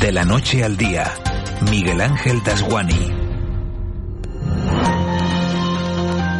De 0.00 0.12
la 0.12 0.24
noche 0.24 0.62
al 0.62 0.76
día, 0.76 1.12
Miguel 1.70 2.00
Ángel 2.00 2.40
Dasguani. 2.44 3.10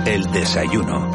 El 0.06 0.30
desayuno. 0.30 1.10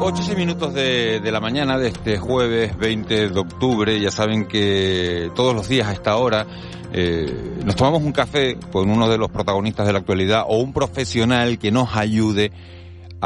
8 0.00 0.36
minutos 0.36 0.74
de, 0.74 1.20
de, 1.20 1.32
la 1.32 1.40
mañana 1.40 1.78
de 1.78 1.88
este 1.88 2.18
jueves 2.18 2.76
20 2.76 3.30
de 3.30 3.40
octubre. 3.40 3.98
Ya 3.98 4.10
saben 4.10 4.46
que 4.46 5.30
todos 5.34 5.54
los 5.54 5.66
días 5.66 5.88
a 5.88 5.92
esta 5.92 6.16
hora 6.16 6.46
eh, 6.92 7.60
nos 7.64 7.74
tomamos 7.74 8.02
un 8.02 8.12
café 8.12 8.58
con 8.72 8.90
uno 8.90 9.08
de 9.08 9.18
los 9.18 9.30
protagonistas 9.30 9.86
de 9.86 9.92
la 9.92 9.98
actualidad 10.00 10.44
o 10.46 10.58
un 10.58 10.72
profesional 10.72 11.58
que 11.58 11.70
nos 11.70 11.96
ayude 11.96 12.52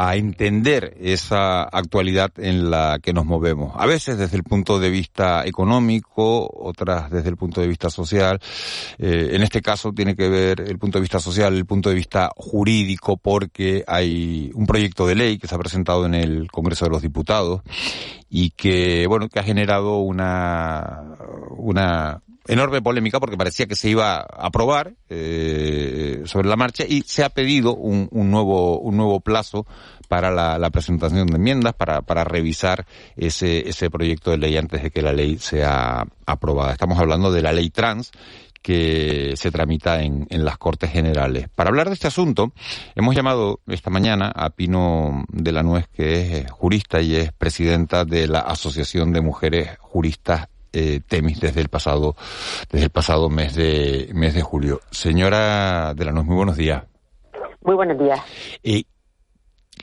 a 0.03 0.15
entender 0.15 0.97
esa 0.99 1.61
actualidad 1.61 2.31
en 2.37 2.71
la 2.71 2.97
que 3.03 3.13
nos 3.13 3.23
movemos. 3.23 3.73
A 3.75 3.85
veces 3.85 4.17
desde 4.17 4.35
el 4.35 4.43
punto 4.43 4.79
de 4.79 4.89
vista 4.89 5.45
económico, 5.45 6.49
otras 6.51 7.11
desde 7.11 7.29
el 7.29 7.37
punto 7.37 7.61
de 7.61 7.67
vista 7.67 7.91
social. 7.91 8.39
Eh, 8.97 9.29
en 9.33 9.43
este 9.43 9.61
caso 9.61 9.93
tiene 9.93 10.15
que 10.15 10.27
ver 10.27 10.61
el 10.61 10.79
punto 10.79 10.97
de 10.97 11.01
vista 11.01 11.19
social, 11.19 11.53
el 11.55 11.67
punto 11.67 11.89
de 11.89 11.95
vista 11.95 12.31
jurídico, 12.35 13.15
porque 13.15 13.83
hay 13.85 14.49
un 14.55 14.65
proyecto 14.65 15.05
de 15.05 15.13
ley 15.13 15.37
que 15.37 15.47
se 15.47 15.53
ha 15.53 15.59
presentado 15.59 16.07
en 16.07 16.15
el 16.15 16.49
Congreso 16.49 16.85
de 16.85 16.91
los 16.91 17.03
Diputados 17.03 17.61
y 18.27 18.49
que, 18.51 19.05
bueno, 19.05 19.29
que 19.29 19.37
ha 19.37 19.43
generado 19.43 19.99
una, 19.99 21.15
una 21.57 22.23
enorme 22.51 22.81
polémica 22.81 23.21
porque 23.21 23.37
parecía 23.37 23.65
que 23.65 23.77
se 23.77 23.89
iba 23.89 24.17
a 24.17 24.25
aprobar 24.47 24.93
eh, 25.07 26.21
sobre 26.25 26.49
la 26.49 26.57
marcha 26.57 26.83
y 26.85 27.01
se 27.03 27.23
ha 27.23 27.29
pedido 27.29 27.73
un, 27.73 28.09
un 28.11 28.29
nuevo 28.29 28.77
un 28.79 28.97
nuevo 28.97 29.21
plazo 29.21 29.65
para 30.09 30.31
la, 30.31 30.59
la 30.59 30.69
presentación 30.69 31.27
de 31.27 31.37
enmiendas 31.37 31.73
para, 31.73 32.01
para 32.01 32.25
revisar 32.25 32.85
ese 33.15 33.69
ese 33.69 33.89
proyecto 33.89 34.31
de 34.31 34.37
ley 34.37 34.57
antes 34.57 34.83
de 34.83 34.91
que 34.91 35.01
la 35.01 35.13
ley 35.13 35.37
sea 35.37 36.05
aprobada. 36.25 36.73
Estamos 36.73 36.99
hablando 36.99 37.31
de 37.31 37.41
la 37.41 37.53
ley 37.53 37.69
trans 37.69 38.11
que 38.61 39.33
se 39.37 39.49
tramita 39.49 40.03
en, 40.03 40.27
en, 40.29 40.45
las 40.45 40.57
Cortes 40.59 40.91
Generales. 40.91 41.47
Para 41.55 41.69
hablar 41.69 41.87
de 41.87 41.95
este 41.95 42.07
asunto, 42.07 42.53
hemos 42.93 43.15
llamado 43.15 43.59
esta 43.65 43.89
mañana 43.89 44.31
a 44.35 44.51
Pino 44.51 45.25
de 45.29 45.51
la 45.51 45.63
Nuez, 45.63 45.87
que 45.87 46.37
es 46.37 46.51
jurista 46.51 47.01
y 47.01 47.15
es 47.15 47.31
presidenta 47.31 48.05
de 48.05 48.27
la 48.27 48.41
Asociación 48.41 49.13
de 49.13 49.21
Mujeres 49.21 49.69
Juristas 49.79 50.50
eh, 50.73 51.01
Temis 51.07 51.39
desde 51.39 51.61
el 51.61 51.69
pasado 51.69 52.15
desde 52.71 52.85
el 52.85 52.91
pasado 52.91 53.29
mes 53.29 53.55
de 53.55 54.09
mes 54.13 54.33
de 54.33 54.41
julio. 54.41 54.81
Señora 54.91 55.93
de 55.93 56.05
la 56.05 56.11
Nuez, 56.11 56.25
muy 56.25 56.35
buenos 56.35 56.57
días. 56.57 56.83
Muy 57.61 57.75
buenos 57.75 57.99
días. 57.99 58.19
Eh, 58.63 58.83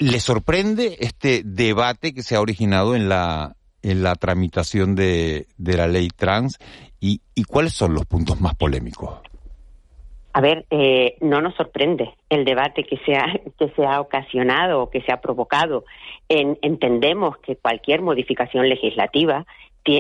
¿Le 0.01 0.21
sorprende 0.21 0.97
este 1.01 1.43
debate 1.45 2.13
que 2.15 2.23
se 2.23 2.37
ha 2.37 2.41
originado 2.41 2.95
en 2.95 3.09
la 3.09 3.57
en 3.83 4.03
la 4.03 4.15
tramitación 4.15 4.95
de, 4.95 5.47
de 5.57 5.77
la 5.77 5.87
ley 5.87 6.09
trans 6.09 6.59
y, 7.01 7.21
y 7.35 7.45
cuáles 7.45 7.73
son 7.73 7.95
los 7.95 8.05
puntos 8.07 8.41
más 8.41 8.55
polémicos? 8.55 9.21
A 10.33 10.41
ver, 10.41 10.67
eh, 10.71 11.17
no 11.21 11.41
nos 11.41 11.55
sorprende 11.57 12.15
el 12.29 12.45
debate 12.45 12.85
que 12.85 12.99
se 12.99 13.17
ha, 13.17 13.27
que 13.59 13.71
se 13.75 13.85
ha 13.85 14.01
ocasionado 14.01 14.83
o 14.83 14.91
que 14.91 15.01
se 15.03 15.13
ha 15.13 15.21
provocado. 15.21 15.85
En, 16.29 16.59
entendemos 16.63 17.39
que 17.39 17.57
cualquier 17.57 18.03
modificación 18.03 18.69
legislativa 18.69 19.47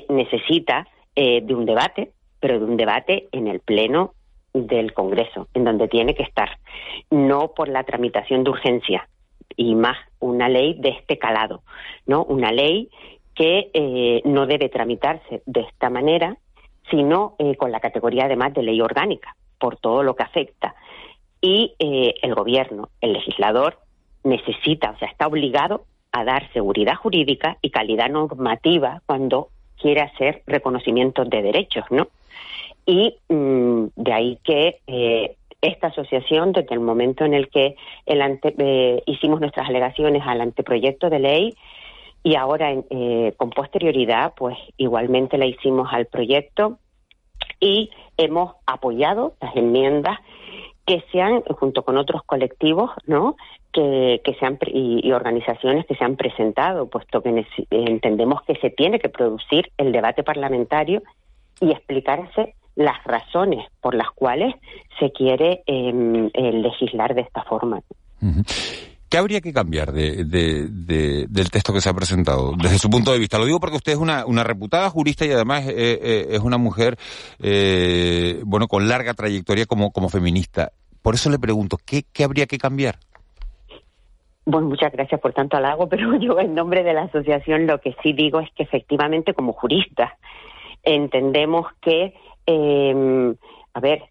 necesita 0.09 0.87
eh, 1.15 1.41
de 1.43 1.55
un 1.55 1.67
debate, 1.67 2.13
pero 2.41 2.59
de 2.59 2.65
un 2.65 2.77
debate 2.77 3.29
en 3.33 3.49
el 3.49 3.61
Pleno 3.61 4.15
del 4.55 4.93
Congreso, 4.93 5.49
en 5.55 5.65
donde 5.65 5.89
tiene 5.89 6.15
que 6.15 6.23
estar, 6.23 6.59
no 7.11 7.53
por 7.55 7.69
la 7.69 7.85
tramitación 7.85 8.45
de 8.45 8.51
urgencia 8.51 9.09
y 9.57 9.75
más 9.75 9.97
una 10.21 10.49
ley 10.49 10.75
de 10.79 10.91
este 10.91 11.19
calado, 11.19 11.63
no 12.07 12.25
una 12.25 12.53
ley 12.53 12.91
que 13.35 13.71
eh, 13.73 14.23
no 14.25 14.47
debe 14.47 14.69
tramitarse 14.69 15.43
de 15.47 15.61
esta 15.61 15.91
manera, 15.91 16.37
sino 16.91 17.37
eh, 17.39 17.57
con 17.57 17.71
la 17.71 17.81
categoría 17.81 18.25
además 18.25 18.53
de 18.55 18.63
ley 18.63 18.81
orgánica, 18.81 19.37
por 19.59 19.77
todo 19.77 20.03
lo 20.03 20.17
que 20.17 20.25
afecta. 20.25 20.75
Y 21.41 21.75
eh, 21.79 22.15
el 22.23 22.35
gobierno, 22.35 22.89
el 23.01 23.13
legislador, 23.13 23.79
necesita, 24.25 24.91
o 24.91 24.99
sea, 24.99 25.09
está 25.09 25.27
obligado 25.27 25.85
a 26.11 26.25
dar 26.25 26.53
seguridad 26.53 26.97
jurídica 26.97 27.59
y 27.63 27.71
calidad 27.71 28.09
normativa 28.09 29.03
cuando 29.07 29.51
quiere 29.81 30.01
hacer 30.01 30.43
reconocimientos 30.47 31.29
de 31.29 31.43
derechos, 31.43 31.85
¿no? 31.91 32.09
Y 32.87 33.17
mm, 33.29 33.87
de 33.97 34.13
ahí 34.13 34.39
que 34.45 34.79
eh, 34.87 35.37
esta 35.61 35.89
asociación, 35.89 36.53
desde 36.53 36.75
el 36.75 36.81
momento 36.81 37.25
en 37.25 37.35
el 37.35 37.49
que 37.49 37.77
el 38.07 38.23
ante, 38.23 38.55
eh, 38.59 39.03
hicimos 39.07 39.41
nuestras 39.41 39.69
alegaciones 39.69 40.23
al 40.25 40.41
anteproyecto 40.41 41.11
de 41.11 41.19
ley 41.19 41.55
y 42.23 42.37
ahora 42.37 42.73
eh, 42.91 43.35
con 43.37 43.51
posterioridad, 43.51 44.35
pues 44.37 44.57
igualmente 44.77 45.39
la 45.39 45.47
hicimos 45.47 45.89
al 45.93 46.07
proyecto 46.07 46.79
y 47.61 47.91
hemos 48.17 48.55
apoyado 48.67 49.35
las 49.41 49.57
enmiendas 49.57 50.19
que 50.89 51.05
sean, 51.13 51.43
junto 51.43 51.83
con 51.83 51.99
otros 51.99 52.23
colectivos, 52.25 52.91
¿no? 53.07 53.37
Que, 53.73 54.23
que 54.25 54.33
sean 54.37 54.59
y, 54.69 55.07
y, 55.07 55.13
organizaciones 55.13 55.85
que 55.85 55.95
se 55.95 56.03
han 56.03 56.17
presentado, 56.17 56.89
puesto 56.89 57.21
que 57.21 57.47
entendemos 57.71 58.41
que 58.43 58.55
se 58.57 58.71
tiene 58.71 58.99
que 58.99 59.11
producir 59.11 59.71
el 59.77 59.93
debate 59.93 60.23
parlamentario 60.23 61.03
y 61.61 61.73
explicarse 61.73 62.55
las 62.75 63.05
razones 63.05 63.67
por 63.83 63.95
las 63.95 64.11
cuales 64.13 64.55
se 64.99 65.13
quiere 65.13 65.63
eh, 65.67 65.93
legislar 66.55 67.15
de 67.15 67.21
esta 67.21 67.43
forma. 67.43 67.83
Uh. 68.23 68.43
¿Qué 69.09 69.17
habría 69.17 69.41
que 69.41 69.55
cambiar 69.55 69.93
de, 69.93 70.25
de, 70.25 70.69
de, 70.69 71.27
del 71.29 71.51
texto 71.51 71.73
que 71.73 71.81
se 71.81 71.89
ha 71.89 71.95
presentado 71.95 72.53
desde 72.61 72.79
su 72.79 72.91
punto 72.91 73.11
de 73.11 73.19
vista? 73.19 73.39
Lo 73.39 73.47
digo 73.47 73.59
porque 73.59 73.77
usted 73.77 73.93
es 73.93 73.99
una, 73.99 74.45
reputada 74.45 74.91
jurista 74.91 75.25
y 75.25 75.33
además 75.33 75.67
eh, 75.67 75.75
eh, 75.77 76.27
es 76.31 76.41
una 76.41 76.59
mujer, 76.59 76.97
eh, 77.43 78.43
bueno, 78.45 78.69
con 78.69 78.87
larga 78.87 79.15
trayectoria 79.15 79.65
como, 79.65 79.91
feminista. 80.11 80.73
Por 81.01 81.15
eso 81.15 81.31
le 81.31 81.39
pregunto, 81.39 81.79
¿qué, 81.87 82.05
habría 82.23 82.47
que 82.47 82.59
cambiar? 82.59 82.97
Bueno, 84.45 84.69
muchas 84.69 84.93
gracias 84.93 85.21
por 85.23 85.33
tanto 85.33 85.57
halago, 85.57 85.89
pero 85.89 86.19
yo 86.19 86.39
en 86.39 86.55
nombre 86.55 86.83
de 86.83 86.93
la 86.93 87.05
asociación 87.05 87.67
lo 87.67 87.81
que 87.81 87.97
sí 88.03 88.13
digo 88.13 88.41
es 88.41 88.51
que 88.53 88.65
efectivamente 88.65 89.33
como 89.33 89.55
juristas 89.55 90.13
entendemos 90.83 91.67
que, 91.81 92.15
eh, 92.47 93.35
a 93.73 93.81
ver, 93.81 94.03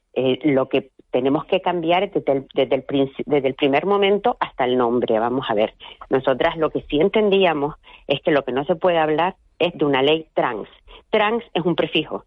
lo 0.44 0.68
que 0.68 0.90
tenemos 1.18 1.46
que 1.46 1.62
cambiar 1.62 2.12
desde 2.12 2.76
el, 2.76 3.56
primer 3.56 3.88
momento 3.88 4.38
hasta 4.40 4.66
el 4.66 4.78
nombre. 4.78 5.18
Vamos 5.18 5.48
a 5.50 5.56
ver, 5.56 5.74
nosotras 6.12 6.58
lo 6.58 6.70
que 6.70 6.82
sí 6.82 7.02
entendíamos 7.02 7.74
es 8.08 8.22
que 8.22 8.30
lo 8.30 8.44
que 8.46 8.52
no 8.52 8.64
se 8.66 8.76
puede 8.76 9.00
hablar 9.00 9.36
es 9.58 9.74
de 9.74 9.84
una 9.84 10.04
ley 10.04 10.28
trans. 10.36 10.70
Trans 11.10 11.44
es 11.56 11.66
un 11.66 11.76
prefijo, 11.76 12.26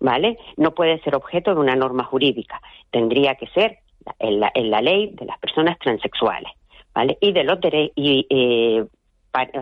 ¿vale? 0.00 0.38
No 0.56 0.74
puede 0.74 1.00
ser 1.02 1.14
objeto 1.14 1.54
de 1.54 1.60
una 1.60 1.76
norma 1.76 2.02
jurídica. 2.02 2.60
Tendría 2.90 3.36
que 3.36 3.46
ser 3.46 3.78
en 4.18 4.40
la, 4.40 4.80
ley 4.80 5.14
de 5.14 5.24
las 5.24 5.38
personas 5.38 5.78
transexuales, 5.78 6.50
¿vale? 6.92 7.18
Y 7.20 7.30
de 7.30 7.44
los 7.44 7.60
derechos. 7.60 7.94
Eh, 7.96 8.84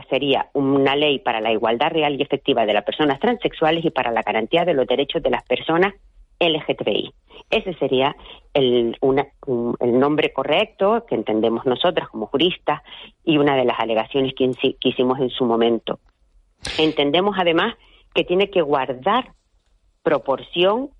sería 0.08 0.48
una 0.54 0.96
ley 0.96 1.18
para 1.18 1.42
la 1.42 1.52
igualdad 1.52 1.90
real 1.90 2.18
y 2.18 2.22
efectiva 2.22 2.64
de 2.64 2.72
las 2.72 2.82
personas 2.82 3.20
transexuales 3.20 3.84
y 3.84 3.90
para 3.90 4.10
la 4.10 4.22
garantía 4.22 4.64
de 4.64 4.72
los 4.72 4.86
derechos 4.86 5.22
de 5.22 5.30
las 5.30 5.44
personas 5.44 5.92
LGTBI. 6.40 7.12
Ese 7.50 7.74
sería 7.74 8.16
el, 8.60 8.96
una, 9.00 9.26
un, 9.46 9.74
el 9.80 9.98
nombre 9.98 10.32
correcto 10.32 11.04
que 11.08 11.14
entendemos 11.14 11.64
nosotras 11.64 12.08
como 12.08 12.26
juristas 12.26 12.82
y 13.24 13.38
una 13.38 13.56
de 13.56 13.64
las 13.64 13.78
alegaciones 13.80 14.34
que, 14.34 14.50
hicimos 14.82 15.18
en 15.18 15.30
su 15.30 15.44
momento. 15.44 15.98
Entendemos 16.78 17.36
además 17.38 17.74
que 18.14 18.24
tiene 18.24 18.50
que 18.50 18.60
guardar 18.60 19.32
proporción 20.02 20.90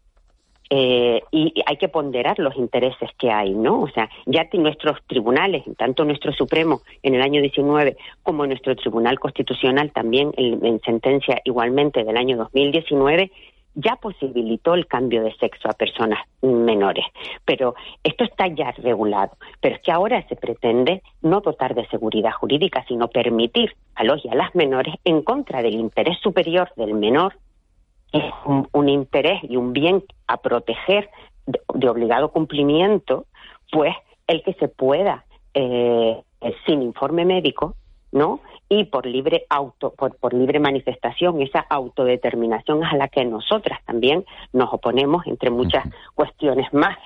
eh, 0.71 1.21
y 1.33 1.53
hay 1.67 1.77
que 1.77 1.89
ponderar 1.89 2.39
los 2.39 2.57
intereses 2.57 3.11
que 3.19 3.31
hay, 3.31 3.51
¿no? 3.51 3.83
O 3.83 3.89
sea, 3.89 4.09
ya 4.27 4.49
nuestros 4.53 4.99
tribunales, 5.09 5.65
tanto 5.77 6.05
nuestro 6.05 6.33
Supremo 6.33 6.81
en 7.03 7.17
el 7.17 7.23
año 7.23 7.41
19 7.43 7.97
como 8.23 8.47
nuestro 8.47 8.77
Tribunal 8.77 9.19
Constitucional 9.19 9.91
también 9.93 10.33
en, 10.37 10.65
en 10.65 10.81
sentencia 10.81 11.41
igualmente 11.45 12.05
del 12.05 12.17
año 12.17 12.37
2019, 12.37 13.33
ya 13.75 13.97
posibilitó 13.97 14.75
el 14.75 14.87
cambio 14.87 15.23
de 15.23 15.35
sexo 15.37 15.69
a 15.69 15.75
personas 15.75 16.19
menores, 16.43 17.05
pero 17.45 17.75
esto 18.03 18.25
está 18.25 18.49
ya 18.49 18.73
regulado. 18.73 19.33
Pero 19.61 19.77
es 19.77 19.83
que 19.83 19.93
ahora 19.93 20.27
se 20.29 20.37
pretende 20.37 21.03
no 21.23 21.41
dotar 21.41 21.75
de 21.75 21.87
seguridad 21.89 22.33
jurídica, 22.33 22.85
sino 22.89 23.09
permitir 23.09 23.75
a 23.95 24.05
los 24.05 24.25
y 24.25 24.29
a 24.29 24.35
las 24.35 24.55
menores, 24.55 24.95
en 25.05 25.23
contra 25.23 25.63
del 25.63 25.75
interés 25.75 26.19
superior 26.21 26.71
del 26.77 26.95
menor, 26.95 27.37
es 28.13 28.25
un, 28.45 28.89
interés 28.89 29.41
y 29.45 29.57
un 29.57 29.73
bien 29.73 30.03
a 30.27 30.39
proteger 30.39 31.09
de, 31.47 31.89
obligado 31.89 32.33
cumplimiento, 32.33 33.27
pues 33.71 33.95
el 34.27 34.43
que 34.43 34.55
se 34.55 34.69
pueda, 34.69 35.25
eh, 35.55 36.21
sin 36.67 36.83
informe 36.83 37.25
médico, 37.25 37.77
¿no? 38.13 38.41
Y 38.69 38.85
por 38.85 39.07
libre 39.07 39.47
auto, 39.49 39.93
por, 39.97 40.17
por, 40.17 40.35
libre 40.35 40.61
manifestación, 40.61 41.41
esa 41.43 41.61
autodeterminación 41.61 42.85
a 42.85 42.97
la 42.97 43.09
que 43.09 43.25
nosotras 43.25 43.81
también 43.85 44.25
nos 44.53 44.73
oponemos, 44.73 45.27
entre 45.27 45.51
muchas 45.51 45.85
cuestiones 46.15 46.73
más. 46.73 46.97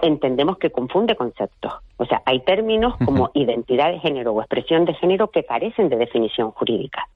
Entendemos 0.00 0.58
que 0.58 0.70
confunde 0.70 1.16
conceptos. 1.16 1.72
O 1.96 2.04
sea, 2.04 2.22
hay 2.26 2.40
términos 2.40 2.94
como 3.04 3.30
identidad 3.34 3.90
de 3.90 4.00
género 4.00 4.32
o 4.32 4.40
expresión 4.40 4.84
de 4.84 4.94
género 4.94 5.30
que 5.30 5.44
carecen 5.44 5.88
de 5.88 5.96
definición 5.96 6.50
jurídica. 6.50 7.08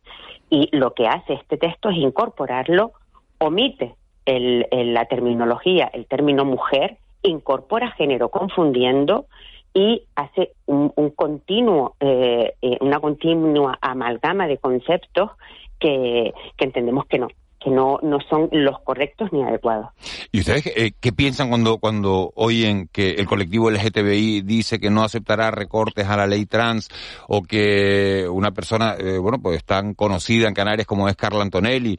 Y 0.49 0.69
lo 0.73 0.95
que 0.95 1.07
hace 1.07 1.35
este 1.35 1.59
texto 1.59 1.91
es 1.91 1.97
incorporarlo, 1.99 2.93
omite 3.39 3.95
el, 4.25 4.67
la 4.71 5.05
terminología, 5.07 5.91
el 5.93 6.07
término 6.07 6.45
mujer, 6.45 6.97
incorpora 7.23 7.91
género 7.93 8.31
confundiendo 8.31 9.27
y 9.75 10.05
hace 10.17 10.53
un, 10.67 10.91
continuo, 11.11 11.95
eh, 12.01 12.55
eh, 12.61 12.79
una 12.81 12.99
continua 13.01 13.79
amalgama 13.81 14.47
de 14.47 14.59
conceptos 14.59 15.31
que, 15.79 16.33
entendemos 16.59 17.07
que 17.07 17.19
no 17.19 17.29
que 17.63 17.69
no, 17.69 17.99
no 18.03 18.21
son 18.31 18.49
los 18.53 18.81
correctos 18.81 19.35
ni 19.35 19.43
adecuados. 19.43 19.91
¿Y 20.33 20.41
ustedes 20.41 20.67
eh, 20.69 20.93
qué 20.99 21.13
piensan 21.13 21.51
cuando, 21.51 21.77
cuando 21.77 22.33
oyen 22.35 22.89
que 22.91 23.11
el 23.11 23.27
colectivo 23.27 23.71
LGTBI 23.71 24.41
dice 24.41 24.81
que 24.81 24.89
no 24.89 25.03
aceptará 25.03 25.51
recortes 25.51 26.07
a 26.09 26.17
la 26.17 26.27
ley 26.27 26.47
trans 26.47 26.89
o 27.29 27.43
que 27.43 28.27
una 28.31 28.53
persona, 28.53 28.97
bueno, 29.21 29.43
pues 29.43 29.63
tan 29.63 29.93
conocida 29.93 30.49
en 30.49 30.55
Canarias 30.55 30.87
como 30.87 31.07
es 31.07 31.17
Carla 31.17 31.43
Antonelli, 31.43 31.99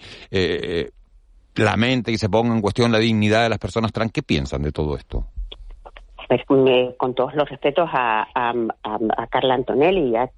lamente 1.53 2.11
y 2.11 2.17
se 2.17 2.27
ponga 2.27 2.55
en 2.55 2.61
cuestión 2.61 2.91
la 2.91 2.97
dignidad 2.97 3.43
de 3.43 3.49
las 3.49 3.59
personas 3.59 3.91
trans? 3.91 4.11
¿Qué 4.11 4.23
piensan 4.23 4.63
de 4.63 4.71
todo 4.71 4.97
esto? 4.97 5.27
Pues, 6.31 6.45
con 6.95 7.13
todos 7.13 7.35
los 7.35 7.49
respetos 7.49 7.89
a, 7.91 8.25
Carla 9.29 9.53
Antonelli, 9.53 10.11
ya 10.11 10.29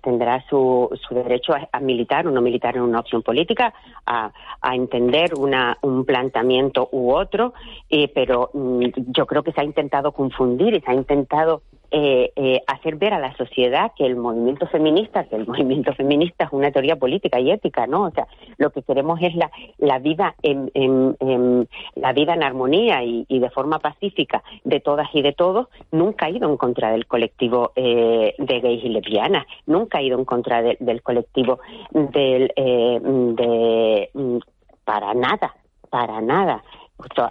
tendrá 0.00 0.44
su, 0.48 0.88
su 1.08 1.12
derecho 1.12 1.54
a, 1.72 1.80
militar 1.80 2.28
o 2.28 2.30
no 2.30 2.40
militar 2.40 2.76
en 2.76 2.82
una 2.82 3.00
opción 3.00 3.20
política, 3.24 3.74
a, 4.06 4.30
entender 4.72 5.34
una, 5.34 5.76
un 5.82 6.04
planteamiento 6.04 6.88
u 6.92 7.10
otro, 7.10 7.52
eh, 7.88 8.06
pero 8.14 8.50
mm, 8.54 8.84
yo 9.08 9.26
creo 9.26 9.42
que 9.42 9.50
se 9.50 9.60
ha 9.60 9.64
intentado 9.64 10.12
confundir 10.12 10.72
y 10.74 10.80
se 10.82 10.92
ha 10.92 10.94
intentado 10.94 11.62
eh, 11.92 12.32
eh, 12.36 12.62
hacer 12.66 12.96
ver 12.96 13.14
a 13.14 13.18
la 13.18 13.36
sociedad 13.36 13.92
que 13.96 14.06
el 14.06 14.16
movimiento 14.16 14.66
feminista, 14.68 15.24
que 15.24 15.36
el 15.36 15.46
movimiento 15.48 15.92
feminista 15.94 16.44
es 16.44 16.52
una 16.52 16.70
teoría 16.70 16.96
política 16.96 17.40
y 17.40 17.50
ética, 17.50 17.86
¿no? 17.86 18.04
O 18.04 18.10
sea, 18.10 18.26
lo 18.58 18.70
que 18.70 18.82
queremos 18.82 19.20
es 19.22 19.34
la, 19.34 19.50
la 19.78 19.98
vida 19.98 20.34
en, 20.42 20.70
en, 20.74 21.68
la 21.96 22.12
vida 22.12 22.34
en 22.34 22.42
armonía 22.42 23.02
y, 23.02 23.26
de 23.28 23.50
forma 23.50 23.78
pacífica 23.78 24.42
de 24.64 24.80
todas 24.80 25.08
y 25.14 25.22
de 25.22 25.32
todos. 25.32 25.68
Nunca 25.90 26.26
ha 26.26 26.30
ido 26.30 26.48
en 26.48 26.56
contra 26.56 26.92
del 26.92 27.06
colectivo 27.06 27.72
eh, 27.74 28.34
de 28.38 28.60
gays 28.60 28.84
y 28.84 28.88
lesbianas, 28.90 29.46
nunca 29.66 29.98
ha 29.98 30.02
ido 30.02 30.18
en 30.18 30.24
contra 30.24 30.62
del 30.62 31.02
colectivo 31.02 31.60
del 31.90 32.52
eh, 32.54 33.00
de 33.02 34.10
mm, 34.14 34.38
para 34.84 35.14
nada, 35.14 35.54
para 35.88 36.20
nada. 36.20 36.62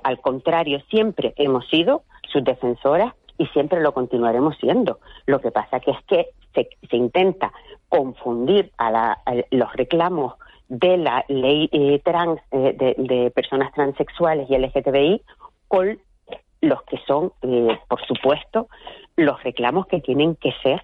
al 0.04 0.20
contrario, 0.20 0.82
siempre 0.90 1.34
hemos 1.38 1.68
sido 1.70 2.04
sus 2.32 2.44
defensoras 2.44 3.14
y 3.40 3.48
siempre 3.48 3.82
lo 3.82 3.94
continuaremos 3.94 4.56
siendo. 4.60 5.00
Lo 5.26 5.40
que 5.40 5.50
pasa 5.50 5.80
que 5.80 5.92
es 5.92 6.04
que 6.06 6.28
se, 6.54 6.96
intenta 6.96 7.52
confundir 7.88 8.72
a, 8.78 9.18
los 9.50 9.74
reclamos 9.74 10.34
de 10.68 10.98
la 10.98 11.26
ley 11.30 11.70
eh, 11.72 12.00
trans 12.04 12.40
eh, 12.52 12.76
de, 12.98 13.32
personas 13.32 13.72
transexuales 13.74 14.48
y 14.50 14.58
LGTBI 14.58 15.22
con 15.68 16.00
los 16.62 16.84
que 16.84 16.98
son, 17.08 17.32
eh, 17.42 17.80
por 17.88 18.06
supuesto, 18.06 18.68
los 19.16 19.42
reclamos 19.42 19.88
que 19.88 20.02
tienen 20.02 20.36
que 20.36 20.52
ser 20.62 20.84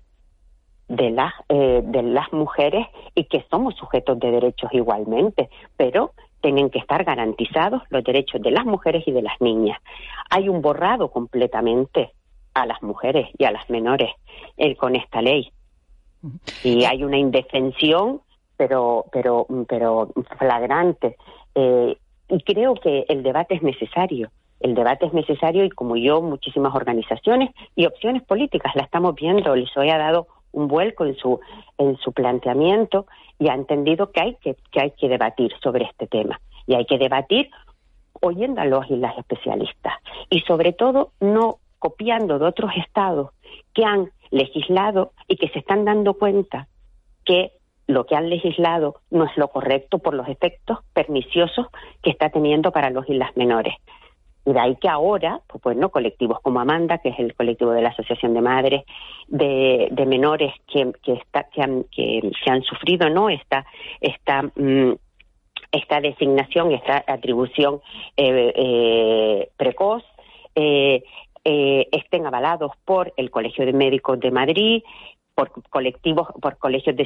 de 0.87 1.09
las 1.09 1.33
de 1.49 2.03
las 2.03 2.31
mujeres 2.31 2.85
y 3.15 3.23
que 3.23 3.43
somos 3.49 3.75
sujetos 3.75 4.19
de 4.19 4.29
derechos 4.29 4.69
igualmente, 4.71 5.49
pero 5.75 6.11
tienen 6.41 6.69
que 6.69 6.77
estar 6.77 7.03
garantizados 7.03 7.81
los 7.89 8.03
derechos 8.03 8.39
de 8.39 8.51
las 8.51 8.65
mujeres 8.65 9.03
y 9.07 9.11
de 9.11 9.23
las 9.23 9.41
niñas. 9.41 9.79
Hay 10.29 10.47
un 10.47 10.61
borrado 10.61 11.09
completamente 11.09 12.13
a 12.55 12.65
las 12.65 12.81
mujeres 12.81 13.29
y 13.37 13.43
a 13.43 13.51
las 13.51 13.69
menores 13.69 14.09
eh, 14.57 14.75
con 14.75 14.95
esta 14.95 15.21
ley. 15.21 15.51
Y 16.63 16.85
hay 16.85 17.03
una 17.03 17.17
indefensión, 17.17 18.21
pero, 18.57 19.05
pero, 19.11 19.45
pero 19.67 20.09
flagrante. 20.39 21.17
Eh, 21.53 21.95
y 22.29 22.41
creo 22.41 22.73
que 22.75 23.05
el 23.09 23.21
debate 23.21 23.55
es 23.55 23.61
necesario. 23.61 24.31
El 24.59 24.73
debate 24.73 25.05
es 25.05 25.13
necesario 25.13 25.63
y 25.65 25.69
como 25.69 25.97
yo, 25.97 26.21
muchísimas 26.21 26.73
organizaciones 26.73 27.51
y 27.75 27.85
opciones 27.85 28.23
políticas 28.23 28.73
la 28.75 28.83
estamos 28.83 29.13
viendo. 29.13 29.55
Les 29.55 29.69
ha 29.77 29.97
dado 29.97 30.27
un 30.53 30.67
vuelco 30.67 31.05
en 31.05 31.15
su, 31.17 31.39
en 31.77 31.97
su 31.97 32.13
planteamiento 32.13 33.05
y 33.37 33.49
ha 33.49 33.53
entendido 33.53 34.11
que 34.11 34.21
hay 34.21 34.35
que, 34.41 34.55
que 34.71 34.81
hay 34.81 34.91
que 34.91 35.09
debatir 35.09 35.51
sobre 35.61 35.83
este 35.83 36.07
tema. 36.07 36.39
Y 36.65 36.73
hay 36.73 36.85
que 36.85 36.97
debatir 36.97 37.51
oyendo 38.21 38.61
a 38.61 38.65
los 38.65 38.89
y 38.89 38.95
las 38.95 39.15
especialistas. 39.17 39.93
Y 40.29 40.39
sobre 40.41 40.71
todo, 40.73 41.11
no 41.19 41.59
copiando 41.85 42.39
de 42.39 42.47
otros 42.47 42.71
estados 42.77 43.29
que 43.75 43.85
han 43.85 44.09
legislado 44.31 45.11
y 45.27 45.35
que 45.35 45.49
se 45.49 45.59
están 45.59 45.85
dando 45.85 46.15
cuenta 46.15 46.67
que 47.23 47.51
lo 47.85 48.07
que 48.07 48.15
han 48.15 48.27
legislado 48.27 48.95
no 49.11 49.25
es 49.25 49.37
lo 49.37 49.49
correcto 49.49 49.99
por 49.99 50.15
los 50.15 50.27
efectos 50.27 50.79
perniciosos 50.93 51.67
que 52.01 52.09
está 52.09 52.29
teniendo 52.31 52.71
para 52.71 52.89
los 52.89 53.07
y 53.07 53.13
las 53.13 53.37
menores. 53.37 53.75
Y 54.47 54.53
de 54.53 54.59
ahí 54.59 54.75
que 54.77 54.89
ahora, 54.89 55.41
pues 55.45 55.61
bueno, 55.61 55.89
colectivos 55.89 56.39
como 56.41 56.59
Amanda, 56.59 56.97
que 56.97 57.09
es 57.09 57.19
el 57.19 57.35
colectivo 57.35 57.69
de 57.69 57.83
la 57.83 57.89
Asociación 57.89 58.33
de 58.33 58.41
Madres 58.41 58.83
de, 59.27 60.05
Menores 60.07 60.53
que, 60.65 60.91
que, 61.03 62.51
han 62.51 62.63
sufrido 62.63 63.11
no 63.11 63.29
esta, 63.29 63.63
esta, 64.01 64.41
mm, 64.41 64.93
esta 65.71 66.01
designación, 66.01 66.71
esta 66.71 67.03
atribución 67.05 67.79
eh, 68.17 68.53
eh, 68.55 69.49
precoz, 69.55 70.03
eh, 70.55 71.03
eh, 71.45 71.87
estén 71.91 72.25
avalados 72.25 72.71
por 72.83 73.13
el 73.17 73.29
Colegio 73.29 73.65
de 73.65 73.73
Médicos 73.73 74.19
de 74.19 74.31
Madrid, 74.31 74.83
por 75.35 75.51
colectivos, 75.69 76.29
por 76.41 76.57
colegios 76.57 76.95
de, 76.95 77.05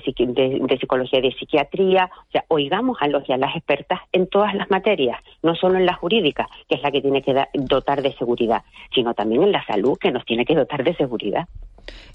psicología 0.79 1.19
y 1.19 1.21
de 1.23 1.33
psiquiatría, 1.33 2.09
o 2.29 2.31
sea, 2.31 2.45
oigamos 2.47 2.97
a 3.01 3.07
los 3.07 3.27
y 3.27 3.33
a 3.33 3.37
las 3.37 3.55
expertas 3.55 3.99
en 4.11 4.27
todas 4.27 4.53
las 4.53 4.69
materias, 4.69 5.19
no 5.41 5.55
solo 5.55 5.77
en 5.77 5.85
la 5.85 5.95
jurídica, 5.95 6.47
que 6.69 6.75
es 6.75 6.81
la 6.81 6.91
que 6.91 7.01
tiene 7.01 7.23
que 7.23 7.33
dotar 7.53 8.01
de 8.03 8.13
seguridad, 8.13 8.61
sino 8.93 9.13
también 9.15 9.43
en 9.43 9.51
la 9.51 9.65
salud, 9.65 9.97
que 9.97 10.11
nos 10.11 10.23
tiene 10.25 10.45
que 10.45 10.55
dotar 10.55 10.83
de 10.83 10.95
seguridad. 10.95 11.47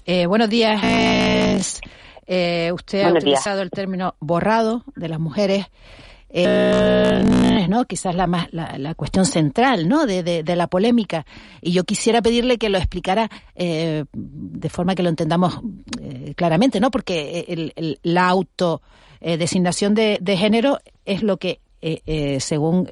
Eh, 0.05 0.25
buenos 0.25 0.49
días. 0.49 1.81
Eh, 2.27 2.71
usted 2.71 3.03
ha 3.03 3.11
utilizado 3.11 3.61
el 3.61 3.69
término 3.69 4.15
borrado 4.19 4.83
de 4.95 5.09
las 5.09 5.19
mujeres 5.19 5.67
eh, 6.37 7.65
¿no? 7.69 7.85
Quizás 7.85 8.15
la, 8.15 8.27
más, 8.27 8.47
la, 8.51 8.95
cuestión 8.95 9.25
central, 9.25 9.87
¿no? 9.87 10.05
De, 10.05 10.23
de, 10.23 10.55
la 10.55 10.67
polémica. 10.67 11.25
Y 11.61 11.71
yo 11.71 11.83
quisiera 11.83 12.21
pedirle 12.21 12.57
que 12.57 12.69
lo 12.69 12.77
explicara 12.77 13.29
eh, 13.55 14.05
de 14.13 14.69
forma 14.69 14.95
que 14.95 15.03
lo 15.03 15.09
entendamos 15.09 15.59
eh, 16.01 16.33
claramente, 16.35 16.79
¿no? 16.79 16.91
Porque 16.91 17.45
el, 17.47 17.99
la 18.03 18.27
autodesignación 18.27 19.93
de, 19.95 20.17
de 20.21 20.37
género 20.37 20.79
es 21.05 21.23
lo 21.23 21.37
que, 21.37 21.59
eh, 21.81 22.37
según 22.39 22.89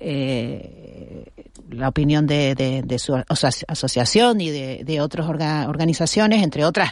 la 1.69 1.89
opinión 1.89 2.27
de, 2.27 2.55
de, 2.55 2.99
su 2.99 3.15
asociación 3.27 4.39
y 4.39 4.51
de, 4.51 4.83
de 4.83 5.01
otras 5.01 5.27
organizaciones, 5.27 6.43
entre 6.43 6.63
otras 6.63 6.91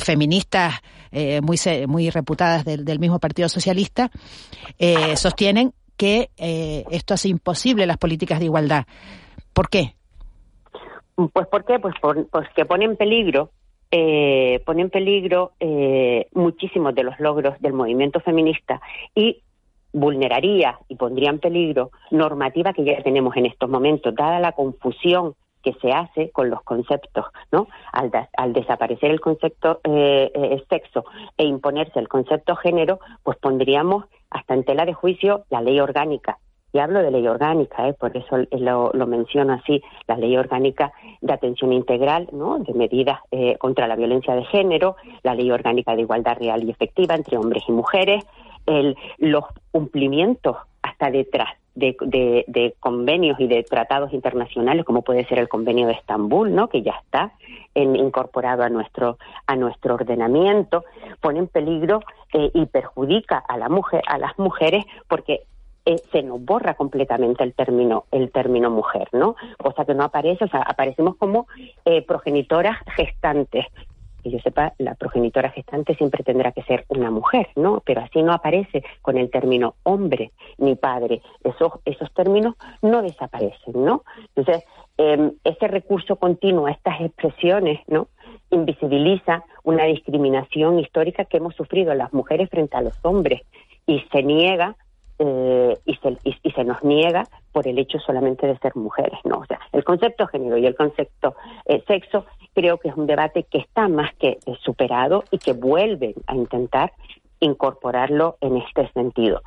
feministas 0.00 0.74
muy, 1.42 1.58
muy 1.86 2.10
reputadas 2.10 2.64
del, 2.64 2.84
del 2.84 2.98
mismo 2.98 3.20
Partido 3.20 3.48
Socialista, 3.48 4.10
sostienen 5.14 5.72
que 5.98 6.30
eh, 6.38 6.84
esto 6.90 7.12
hace 7.12 7.28
imposible 7.28 7.84
las 7.86 7.98
políticas 7.98 8.38
de 8.38 8.46
igualdad. 8.46 8.86
¿Por 9.52 9.68
qué? 9.68 9.94
Pues 11.32 11.48
¿por 11.48 11.64
qué? 11.64 11.78
Pues 11.80 11.94
porque 12.00 12.64
pone 12.64 12.84
en 12.84 12.96
peligro, 12.96 13.50
eh, 13.90 14.62
pone 14.64 14.82
en 14.82 14.90
peligro 14.90 15.52
eh, 15.58 16.28
muchísimos 16.32 16.94
de 16.94 17.02
los 17.02 17.18
logros 17.18 17.60
del 17.60 17.72
movimiento 17.72 18.20
feminista 18.20 18.80
y 19.14 19.42
vulneraría 19.92 20.78
y 20.88 20.94
pondría 20.94 21.30
en 21.30 21.40
peligro 21.40 21.90
normativa 22.12 22.72
que 22.72 22.84
ya 22.84 23.02
tenemos 23.02 23.36
en 23.36 23.46
estos 23.46 23.68
momentos, 23.68 24.14
dada 24.14 24.38
la 24.38 24.52
confusión 24.52 25.34
que 25.64 25.72
se 25.82 25.90
hace 25.90 26.30
con 26.30 26.50
los 26.50 26.62
conceptos, 26.62 27.24
¿no? 27.50 27.66
Al, 27.92 28.12
al 28.36 28.52
desaparecer 28.52 29.10
el 29.10 29.20
concepto 29.20 29.80
eh, 29.82 30.62
sexo 30.68 31.04
e 31.36 31.44
imponerse 31.44 31.98
el 31.98 32.06
concepto 32.06 32.54
género, 32.54 33.00
pues 33.24 33.38
pondríamos 33.38 34.04
hasta 34.30 34.54
en 34.54 34.64
tela 34.64 34.84
de 34.84 34.94
juicio 34.94 35.44
la 35.50 35.60
ley 35.60 35.80
orgánica. 35.80 36.38
Y 36.72 36.80
hablo 36.80 37.00
de 37.02 37.10
ley 37.10 37.26
orgánica, 37.26 37.88
¿eh? 37.88 37.94
por 37.94 38.14
eso 38.14 38.36
lo, 38.50 38.90
lo, 38.92 39.06
menciono 39.06 39.54
así, 39.54 39.82
la 40.06 40.18
ley 40.18 40.36
orgánica 40.36 40.92
de 41.22 41.32
atención 41.32 41.72
integral, 41.72 42.28
¿no? 42.32 42.58
de 42.58 42.74
medidas 42.74 43.20
eh, 43.30 43.56
contra 43.56 43.88
la 43.88 43.96
violencia 43.96 44.34
de 44.34 44.44
género, 44.44 44.96
la 45.22 45.34
ley 45.34 45.50
orgánica 45.50 45.96
de 45.96 46.02
igualdad 46.02 46.36
real 46.36 46.62
y 46.64 46.70
efectiva 46.70 47.14
entre 47.14 47.38
hombres 47.38 47.62
y 47.66 47.72
mujeres, 47.72 48.22
el, 48.66 48.96
los 49.16 49.44
cumplimientos 49.70 50.58
hasta 50.82 51.10
detrás 51.10 51.48
de, 51.78 52.74
convenios 52.80 53.38
y 53.40 53.46
de 53.46 53.62
tratados 53.62 54.12
internacionales, 54.12 54.84
como 54.84 55.02
puede 55.02 55.26
ser 55.26 55.38
el 55.38 55.48
convenio 55.48 55.86
de 55.86 55.94
Estambul, 55.94 56.54
¿no? 56.54 56.68
que 56.68 56.82
ya 56.82 56.92
está 57.04 57.32
incorporado 57.74 58.64
a 58.64 58.68
nuestro, 58.68 59.18
a 59.46 59.54
nuestro 59.54 59.94
ordenamiento, 59.94 60.84
pone 61.20 61.38
en 61.38 61.46
peligro 61.46 62.00
eh, 62.32 62.50
y 62.52 62.66
perjudica 62.66 63.38
a, 63.38 63.56
la 63.56 63.68
mujer, 63.68 64.02
a 64.08 64.18
las 64.18 64.36
mujeres 64.38 64.84
porque 65.06 65.42
eh, 65.84 65.96
se 66.10 66.22
nos 66.22 66.44
borra 66.44 66.74
completamente 66.74 67.44
el 67.44 67.54
término 67.54 68.04
el 68.10 68.30
término 68.30 68.68
mujer, 68.70 69.08
¿no? 69.12 69.36
Cosa 69.56 69.84
que 69.84 69.94
no 69.94 70.04
aparece, 70.04 70.44
o 70.44 70.48
sea, 70.48 70.60
aparecemos 70.60 71.16
como 71.16 71.46
eh, 71.84 72.02
progenitoras 72.02 72.76
gestantes. 72.96 73.64
Yo 74.30 74.38
sepa, 74.40 74.74
la 74.78 74.94
progenitora 74.94 75.50
gestante 75.50 75.94
siempre 75.94 76.24
tendrá 76.24 76.52
que 76.52 76.62
ser 76.62 76.84
una 76.88 77.10
mujer, 77.10 77.48
¿no? 77.56 77.82
Pero 77.84 78.00
así 78.00 78.22
no 78.22 78.32
aparece 78.32 78.84
con 79.02 79.18
el 79.18 79.30
término 79.30 79.74
hombre 79.82 80.32
ni 80.58 80.74
padre. 80.74 81.22
Esos, 81.44 81.72
esos 81.84 82.12
términos 82.14 82.54
no 82.82 83.02
desaparecen, 83.02 83.84
¿no? 83.84 84.04
Entonces, 84.34 84.64
eh, 84.98 85.32
ese 85.44 85.68
recurso 85.68 86.16
continuo 86.16 86.66
a 86.66 86.72
estas 86.72 87.00
expresiones, 87.00 87.80
¿no? 87.86 88.08
Invisibiliza 88.50 89.44
una 89.64 89.84
discriminación 89.84 90.78
histórica 90.78 91.24
que 91.24 91.36
hemos 91.36 91.54
sufrido 91.54 91.94
las 91.94 92.12
mujeres 92.12 92.48
frente 92.50 92.76
a 92.76 92.82
los 92.82 92.98
hombres 93.04 93.42
y 93.86 94.00
se 94.12 94.22
niega 94.22 94.76
eh, 95.20 95.76
y, 95.84 95.96
se, 95.96 96.16
y, 96.22 96.50
se 96.52 96.62
nos 96.62 96.82
niega 96.84 97.24
por 97.50 97.66
el 97.66 97.78
hecho 97.78 97.98
solamente 97.98 98.46
de 98.46 98.56
ser 98.58 98.76
mujeres, 98.76 99.18
¿no? 99.24 99.38
O 99.38 99.46
sea, 99.46 99.58
el 99.72 99.82
concepto 99.82 100.28
género 100.28 100.58
y 100.58 100.66
el 100.66 100.76
concepto 100.76 101.34
eh, 101.64 101.82
sexo 101.88 102.24
creo 102.54 102.78
que 102.78 102.88
es 102.88 102.96
un 102.96 103.06
debate 103.06 103.44
que 103.44 103.58
está 103.58 103.88
más 103.88 104.14
que 104.14 104.38
eh, 104.46 104.56
superado 104.62 105.24
y 105.30 105.38
que 105.38 105.52
vuelven 105.52 106.14
a 106.26 106.34
intentar 106.34 106.92
incorporarlo 107.40 108.36
en 108.40 108.56
este 108.56 108.90
sentido. 108.92 109.42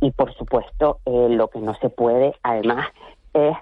Y 0.00 0.12
por 0.12 0.32
supuesto, 0.34 1.00
lo 1.04 1.48
que 1.48 1.58
no 1.58 1.74
se 1.74 1.90
puede, 1.90 2.34
además, 2.42 2.86
es 3.34 3.56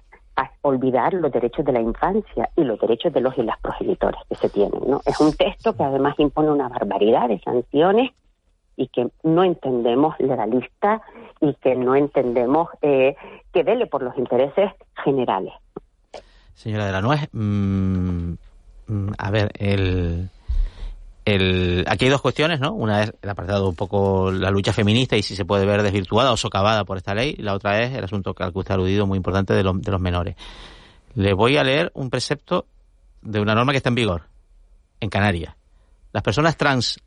olvidar 0.63 1.15
los 1.15 1.33
derechos 1.33 1.65
de 1.65 1.73
la 1.73 1.81
infancia 1.81 2.51
y 2.57 2.65
los 2.65 2.79
derechos 2.79 3.13
de 3.13 3.21
los 3.21 3.37
y 3.39 3.43
las 3.43 3.59
progenitores 3.61 4.21
que 4.29 4.37
se 4.37 4.49
tienen, 4.51 4.81
¿no? 4.87 5.01
Es 5.07 5.21
un 5.21 5.33
texto 5.33 5.75
que 5.75 5.83
además 5.83 6.15
impone 6.19 6.51
una 6.51 6.69
barbaridad 6.69 7.29
de 7.29 7.41
sanciones 7.41 8.11
y 8.77 8.89
que 8.89 9.09
no 9.23 9.45
entendemos 9.45 10.15
legalista 10.19 11.01
y 11.41 11.55
que 11.55 11.75
no 11.75 11.95
entendemos 11.95 12.69
eh, 12.83 13.17
que 13.53 13.63
vele 13.63 13.87
por 13.87 14.03
los 14.03 14.17
intereses 14.19 14.73
generales. 15.03 15.55
Señora 16.55 16.87
de 16.87 16.93
la 16.93 17.01
Nuez, 17.01 17.29
mm, 17.33 17.39
mm, 17.41 18.39
a 19.19 19.31
ver, 19.31 19.51
el, 19.59 20.31
el, 21.25 21.85
aquí 21.89 22.05
hay 22.05 22.11
dos 22.11 22.23
cuestiones, 22.23 22.61
¿no? 22.61 22.73
Una 22.73 23.03
es 23.03 23.13
el 23.21 23.31
apartado 23.31 23.69
un 23.69 23.75
poco 23.75 24.31
la 24.31 24.51
lucha 24.51 24.73
feminista 24.73 25.17
y 25.17 25.23
si 25.23 25.37
se 25.37 25.45
puede 25.45 25.67
ver 25.67 25.83
desvirtuada 25.83 26.33
o 26.33 26.37
socavada 26.37 26.85
por 26.85 26.97
esta 26.97 27.15
ley. 27.15 27.35
La 27.39 27.55
otra 27.55 27.83
es 27.83 27.95
el 27.95 28.05
asunto 28.05 28.35
al 28.39 28.53
que 28.53 28.59
usted 28.59 28.73
ha 28.73 28.75
aludido 28.75 29.07
muy 29.07 29.17
importante 29.17 29.55
de, 29.55 29.63
de 29.63 29.91
los 29.91 30.01
menores. 30.01 30.37
Le 31.15 31.33
voy 31.33 31.57
a 31.57 31.65
leer 31.65 31.91
un 31.95 32.11
precepto 32.11 32.67
de 33.23 33.41
una 33.41 33.55
norma 33.55 33.73
que 33.73 33.79
está 33.79 33.89
en 33.89 33.95
vigor 33.95 34.23
en 35.01 35.11
Canarias. 35.11 35.55
Las 36.13 36.23
personas 36.23 36.57
trans 36.57 37.01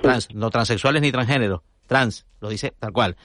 trans, 0.00 0.28
no 0.34 0.50
transexuales 0.50 1.02
ni 1.02 1.12
transgénero, 1.12 1.62
trans, 1.86 2.26
lo 2.40 2.48
dice 2.48 2.72
tal 2.78 2.92
cual. 2.92 3.16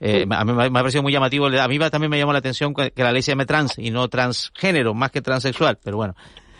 Eh, 0.00 0.26
a 0.28 0.44
mí 0.44 0.52
me 0.52 0.64
ha 0.64 0.70
parecido 0.70 1.02
muy 1.02 1.12
llamativo, 1.12 1.46
a 1.46 1.68
mí 1.68 1.78
también 1.78 2.10
me 2.10 2.18
llamó 2.18 2.32
la 2.32 2.40
atención 2.40 2.74
que 2.74 2.92
la 2.96 3.12
ley 3.12 3.22
se 3.22 3.32
llame 3.32 3.46
trans 3.46 3.78
y 3.78 3.90
no 3.90 4.08
transgénero, 4.08 4.94
más 4.94 5.12
que 5.12 5.22
transexual, 5.22 5.78
pero 5.82 5.96
bueno. 5.96 6.14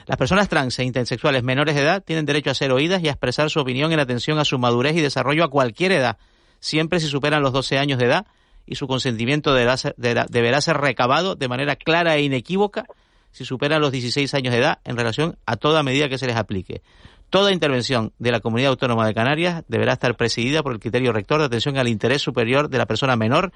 Las 0.06 0.16
personas 0.16 0.48
trans 0.48 0.78
e 0.78 0.84
intersexuales 0.84 1.42
menores 1.42 1.74
de 1.74 1.82
edad 1.82 2.02
tienen 2.02 2.26
derecho 2.26 2.50
a 2.50 2.54
ser 2.54 2.72
oídas 2.72 3.02
y 3.02 3.08
a 3.08 3.12
expresar 3.12 3.50
su 3.50 3.60
opinión 3.60 3.92
en 3.92 4.00
atención 4.00 4.38
a 4.38 4.44
su 4.44 4.58
madurez 4.58 4.96
y 4.96 5.00
desarrollo 5.00 5.44
a 5.44 5.48
cualquier 5.48 5.92
edad, 5.92 6.18
siempre 6.60 7.00
si 7.00 7.06
superan 7.06 7.42
los 7.42 7.52
12 7.52 7.78
años 7.78 7.98
de 7.98 8.06
edad 8.06 8.26
y 8.66 8.76
su 8.76 8.86
consentimiento 8.86 9.52
deberá 9.52 9.76
ser, 9.76 9.94
deberá 9.96 10.60
ser 10.60 10.78
recabado 10.78 11.34
de 11.34 11.48
manera 11.48 11.76
clara 11.76 12.16
e 12.16 12.22
inequívoca 12.22 12.86
si 13.32 13.44
superan 13.44 13.80
los 13.80 13.92
16 13.92 14.32
años 14.34 14.52
de 14.52 14.60
edad 14.60 14.78
en 14.84 14.96
relación 14.96 15.38
a 15.46 15.56
toda 15.56 15.82
medida 15.82 16.08
que 16.08 16.18
se 16.18 16.26
les 16.26 16.36
aplique. 16.36 16.82
Toda 17.30 17.52
intervención 17.52 18.12
de 18.18 18.30
la 18.30 18.40
Comunidad 18.40 18.72
Autónoma 18.72 19.06
de 19.06 19.14
Canarias 19.14 19.64
deberá 19.66 19.94
estar 19.94 20.16
presidida 20.16 20.62
por 20.62 20.72
el 20.72 20.80
criterio 20.80 21.12
rector 21.12 21.40
de 21.40 21.46
atención 21.46 21.78
al 21.78 21.88
interés 21.88 22.20
superior 22.20 22.68
de 22.68 22.76
la 22.76 22.86
persona 22.86 23.16
menor 23.16 23.52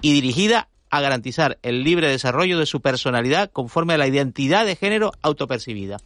y 0.00 0.12
dirigida 0.12 0.68
a 0.90 1.00
garantizar 1.00 1.58
el 1.62 1.82
libre 1.82 2.08
desarrollo 2.08 2.58
de 2.58 2.66
su 2.66 2.80
personalidad 2.80 3.50
conforme 3.50 3.94
a 3.94 3.98
la 3.98 4.06
identidad 4.06 4.66
de 4.66 4.76
género 4.76 5.12
autopercibida. 5.22 5.98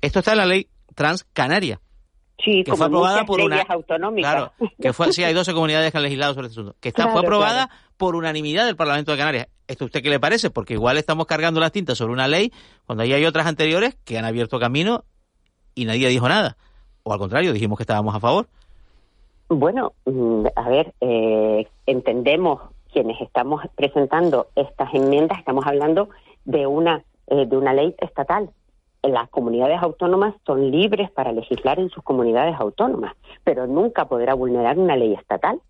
Esto 0.00 0.20
está 0.20 0.32
en 0.32 0.38
la 0.38 0.46
ley 0.46 0.68
trans 0.94 1.24
canaria. 1.32 1.80
Sí, 2.44 2.64
que 2.64 2.74
fue 2.74 2.86
aprobada 2.86 3.24
por 3.24 3.40
una 3.40 3.60
autonómicas. 3.68 4.32
Claro, 4.32 4.52
que 4.80 4.92
fue 4.92 5.12
sí 5.12 5.22
hay 5.22 5.34
12 5.34 5.52
comunidades 5.52 5.92
que 5.92 5.98
han 5.98 6.04
legislado 6.04 6.32
sobre 6.34 6.46
este 6.46 6.60
asunto, 6.60 6.76
que 6.80 6.88
está 6.88 7.08
fue 7.08 7.20
aprobada 7.20 7.70
por 7.96 8.16
unanimidad 8.16 8.64
del 8.64 8.76
Parlamento 8.76 9.12
de 9.12 9.18
Canarias. 9.18 9.48
¿Esto 9.68 9.84
a 9.84 9.86
usted 9.86 10.02
qué 10.02 10.08
le 10.08 10.18
parece? 10.18 10.50
Porque 10.50 10.72
igual 10.72 10.96
estamos 10.96 11.26
cargando 11.26 11.60
las 11.60 11.70
tintas 11.70 11.98
sobre 11.98 12.12
una 12.12 12.28
ley 12.28 12.50
cuando 12.86 13.04
ahí 13.04 13.12
hay 13.12 13.24
otras 13.26 13.46
anteriores 13.46 13.96
que 14.04 14.18
han 14.18 14.24
abierto 14.24 14.58
camino 14.58 15.04
y 15.74 15.84
nadie 15.84 16.08
dijo 16.08 16.28
nada. 16.28 16.56
O 17.02 17.12
al 17.12 17.18
contrario, 17.18 17.52
dijimos 17.52 17.76
que 17.76 17.82
estábamos 17.82 18.14
a 18.14 18.20
favor. 18.20 18.48
Bueno, 19.48 19.92
mm, 20.06 20.46
a 20.56 20.68
ver, 20.68 20.94
eh, 21.00 21.66
entendemos 21.86 22.60
quienes 22.92 23.20
estamos 23.20 23.62
presentando 23.74 24.48
estas 24.54 24.92
enmiendas, 24.94 25.38
estamos 25.38 25.66
hablando 25.66 26.08
de 26.44 26.66
una, 26.66 27.04
eh, 27.26 27.46
de 27.46 27.56
una 27.56 27.72
ley 27.72 27.94
estatal. 27.98 28.50
Las 29.02 29.28
comunidades 29.30 29.82
autónomas 29.82 30.34
son 30.44 30.70
libres 30.70 31.10
para 31.10 31.32
legislar 31.32 31.78
en 31.78 31.88
sus 31.88 32.02
comunidades 32.02 32.54
autónomas, 32.58 33.14
pero 33.44 33.66
nunca 33.66 34.06
podrá 34.06 34.34
vulnerar 34.34 34.78
una 34.78 34.96
ley 34.96 35.14
estatal. 35.14 35.60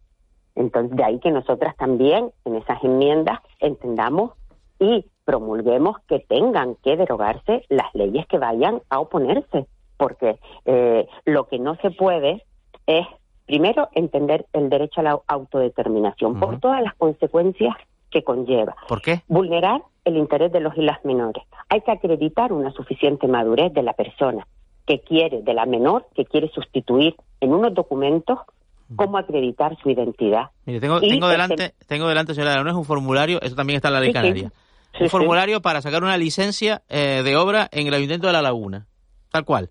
Entonces, 0.57 0.97
de 0.97 1.05
ahí 1.05 1.19
que 1.21 1.31
nosotras 1.31 1.77
también 1.77 2.33
en 2.45 2.57
esas 2.57 2.83
enmiendas 2.83 3.39
entendamos 3.61 4.33
y 4.81 5.05
promulguemos 5.25 5.99
que 6.09 6.19
tengan 6.19 6.75
que 6.77 6.97
derogarse 6.97 7.65
las 7.69 7.95
leyes 7.95 8.27
que 8.27 8.39
vayan 8.39 8.83
a 8.89 8.99
oponerse 8.99 9.67
porque 10.01 10.41
eh, 10.65 11.07
lo 11.27 11.47
que 11.47 11.59
no 11.59 11.77
se 11.77 11.91
puede 11.91 12.43
es, 12.87 13.07
primero, 13.51 13.89
entender 13.95 14.47
el 14.53 14.71
derecho 14.71 15.01
a 15.01 15.03
la 15.03 15.19
autodeterminación 15.27 16.39
por 16.39 16.61
todas 16.61 16.81
las 16.83 16.95
consecuencias 16.95 17.75
que 18.09 18.23
conlleva. 18.23 18.77
¿Por 18.87 19.03
qué? 19.03 19.23
Vulnerar 19.27 19.83
el 20.05 20.17
interés 20.17 20.53
de 20.53 20.61
los 20.61 20.77
y 20.77 20.83
las 20.83 21.05
menores. 21.05 21.43
Hay 21.69 21.81
que 21.81 21.91
acreditar 21.91 22.53
una 22.53 22.71
suficiente 22.71 23.27
madurez 23.27 23.73
de 23.73 23.83
la 23.83 23.95
persona 23.95 24.47
que 24.87 25.01
quiere, 25.01 25.43
de 25.43 25.53
la 25.53 25.67
menor, 25.67 26.07
que 26.15 26.27
quiere 26.27 26.49
sustituir 26.51 27.17
en 27.41 27.53
unos 27.53 27.75
documentos 27.75 28.39
cómo 28.95 29.19
acreditar 29.19 29.77
su 29.83 29.91
identidad. 29.91 30.51
Mire, 30.65 30.79
tengo, 30.79 31.01
tengo 31.01 31.27
delante, 31.27 31.75
tengo 31.89 32.07
delante, 32.07 32.35
señora 32.35 32.63
no 32.63 32.71
es 32.71 32.77
un 32.77 32.85
formulario, 32.85 33.43
eso 33.43 33.57
también 33.57 33.79
está 33.79 33.89
en 33.89 33.95
la 33.95 34.01
ley 34.01 34.13
canaria. 34.13 34.53
un 35.01 35.09
formulario 35.09 35.61
para 35.61 35.83
sacar 35.83 36.05
una 36.05 36.17
licencia 36.17 36.83
eh, 36.89 37.23
de 37.25 37.37
obra 37.37 37.69
en 37.73 37.89
el 37.89 37.95
Ayuntamiento 37.95 38.29
de 38.29 38.33
La 38.33 38.43
Laguna, 38.43 38.87
tal 39.33 39.45
cual 39.45 39.71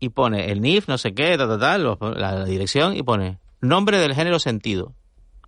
y 0.00 0.08
pone 0.08 0.50
el 0.50 0.60
NIF, 0.60 0.88
no 0.88 0.98
sé 0.98 1.14
qué, 1.14 1.36
la, 1.36 2.44
dirección, 2.44 2.96
y 2.96 3.02
pone 3.02 3.38
nombre 3.60 3.98
del 3.98 4.14
género 4.14 4.38
sentido. 4.38 4.94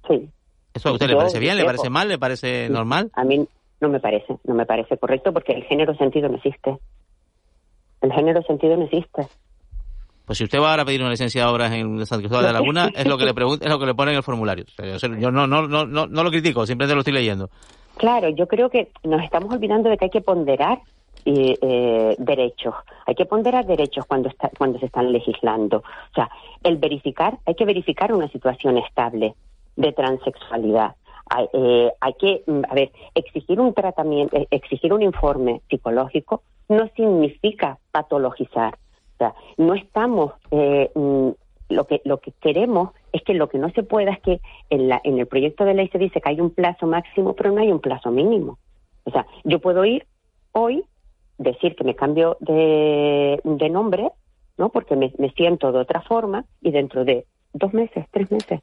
Sí. 0.07 0.29
¿Eso 0.75 0.91
a 0.91 0.93
usted 0.93 1.09
le 1.09 1.17
parece 1.17 1.39
bien? 1.39 1.57
¿Le 1.57 1.65
parece 1.65 1.91
mal? 1.91 2.09
¿Le 2.09 2.19
parece 2.19 2.69
normal? 2.69 3.11
A 3.15 3.25
mí 3.25 3.47
no 3.81 3.89
me 3.89 3.99
parece, 3.99 4.37
no 4.45 4.55
me 4.55 4.67
parece 4.67 4.97
correcto 4.99 5.33
porque 5.33 5.53
el 5.53 5.65
género 5.65 5.95
sentido 5.97 6.29
no 6.29 6.37
existe. 6.37 6.79
El 8.03 8.13
género 8.13 8.43
sentido 8.43 8.77
no 8.77 8.85
existe. 8.85 9.27
Pues 10.25 10.39
si 10.39 10.45
usted 10.45 10.61
va 10.61 10.71
ahora 10.71 10.83
a 10.83 10.87
pedir 10.87 11.01
una 11.01 11.11
licencia 11.11 11.43
de 11.43 11.49
obras 11.51 11.73
en 11.73 12.07
San 12.07 12.21
Cristóbal 12.21 12.45
de 12.45 12.53
la 12.53 12.61
Laguna, 12.61 12.91
es 12.95 13.07
lo 13.07 13.19
que 13.19 13.25
le 13.25 13.35
pregunta, 13.35 13.65
es 13.65 13.71
lo 13.71 13.79
que 13.79 13.87
le 13.87 13.95
pone 13.95 14.13
en 14.13 14.19
el 14.19 14.23
formulario. 14.23 14.65
Yo 15.19 15.31
no, 15.31 15.47
no, 15.47 15.67
no, 15.67 15.87
no, 15.87 16.07
no 16.07 16.25
lo 16.25 16.31
critico, 16.31 16.65
simplemente 16.65 16.95
lo 16.95 17.01
estoy 17.01 17.15
leyendo. 17.15 17.51
Claro, 17.97 18.29
yo 18.29 18.47
creo 18.47 18.71
que 18.71 18.91
nos 19.03 19.23
estamos 19.23 19.53
olvidando 19.53 19.91
de 19.91 19.97
que 19.97 20.07
hay 20.07 20.11
que 20.11 20.21
ponderar 20.21 20.79
y 21.25 21.57
eh, 21.61 22.17
derechos. 22.19 22.75
Hay 23.07 23.14
que 23.14 23.26
ponderar 23.26 23.67
derechos 23.67 24.07
cuando, 24.07 24.29
está, 24.29 24.50
cuando 24.57 24.79
se 24.79 24.87
están 24.87 25.12
legislando. 25.12 25.79
O 25.79 26.14
sea, 26.14 26.31
el 26.62 26.76
verificar, 26.76 27.38
hay 27.47 27.55
que 27.55 27.64
verificar 27.64 28.12
una 28.12 28.29
situación 28.29 28.79
estable 28.79 29.35
de 29.76 29.93
transexualidad. 29.93 30.97
Hay, 31.31 31.47
eh, 31.52 31.93
hay 32.00 32.14
que, 32.14 32.43
mm, 32.47 32.62
a 32.69 32.75
ver, 32.75 32.93
exigir 33.14 33.61
un 33.61 33.73
tratamiento, 33.75 34.37
eh, 34.37 34.49
exigir 34.50 34.93
un 34.93 35.02
informe 35.02 35.62
psicológico 35.69 36.43
no 36.69 36.88
significa 36.97 37.79
patologizar. 37.91 38.75
O 39.14 39.19
sea, 39.19 39.35
no 39.57 39.75
estamos, 39.75 40.33
eh, 40.50 40.91
mm, 40.95 41.29
lo 41.69 41.87
que 41.87 42.02
lo 42.05 42.19
que 42.19 42.33
queremos 42.33 42.91
es 43.12 43.23
que 43.23 43.35
lo 43.35 43.49
que 43.49 43.59
no 43.59 43.71
se 43.71 43.83
pueda 43.83 44.12
es 44.12 44.21
que 44.21 44.41
en, 44.69 44.88
la, 44.88 45.00
en 45.05 45.19
el 45.19 45.26
proyecto 45.26 45.64
de 45.64 45.75
ley 45.75 45.88
se 45.88 45.99
dice 45.99 46.21
que 46.21 46.29
hay 46.29 46.41
un 46.41 46.50
plazo 46.50 46.87
máximo, 46.87 47.35
pero 47.35 47.52
no 47.52 47.61
hay 47.61 47.71
un 47.71 47.81
plazo 47.81 48.11
mínimo. 48.11 48.59
O 49.05 49.11
sea, 49.11 49.26
yo 49.45 49.59
puedo 49.59 49.85
ir 49.85 50.07
hoy 50.52 50.85
decir 51.43 51.77
que 51.77 51.85
me 51.85 51.95
cambio 51.95 52.37
de, 52.41 53.41
nombre, 53.71 54.11
¿no? 54.57 54.69
Porque 54.71 54.97
me, 54.97 55.11
siento 55.37 55.73
de 55.73 55.79
otra 55.79 56.03
forma 56.03 56.45
y 56.61 56.71
dentro 56.71 57.05
de 57.05 57.27
dos 57.53 57.73
meses, 57.73 58.07
tres 58.11 58.31
meses, 58.31 58.61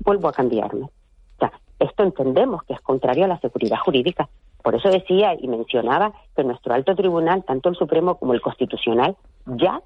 vuelvo 0.00 0.28
a 0.28 0.32
cambiarme. 0.32 0.84
O 0.84 1.38
sea, 1.38 1.52
esto 1.78 2.02
entendemos 2.02 2.62
que 2.64 2.74
es 2.74 2.80
contrario 2.80 3.24
a 3.24 3.28
la 3.28 3.40
seguridad 3.40 3.78
jurídica. 3.78 4.28
Por 4.62 4.74
eso 4.74 4.90
decía 4.90 5.34
y 5.38 5.48
mencionaba 5.48 6.12
que 6.36 6.44
nuestro 6.44 6.74
alto 6.74 6.94
tribunal, 6.94 7.44
tanto 7.44 7.68
el 7.68 7.76
Supremo 7.76 8.16
como 8.16 8.34
el 8.34 8.40
Constitucional, 8.40 9.16
ya 9.46 9.80